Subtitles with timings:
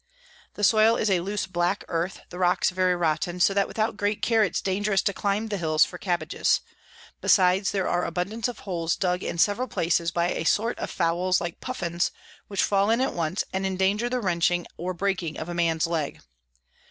[0.55, 4.23] The Soil is a loose black Earth, the Rocks very rotten, so that without great
[4.23, 6.61] care it's dangerous to climb the Hills for Cabbages:
[7.21, 11.39] besides, there are abundance of Holes dug in several places by a sort of Fowls
[11.39, 12.09] like Puffins,
[12.47, 16.19] which fall in at once, and endanger the wrenching or breaking of a Man's Leg.